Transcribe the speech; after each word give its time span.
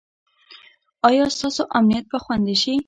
ایا 1.07 1.25
ستاسو 1.35 1.63
امنیت 1.77 2.05
به 2.11 2.17
خوندي 2.23 2.55
شي؟ 2.61 2.73